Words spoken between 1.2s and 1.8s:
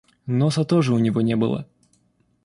не было.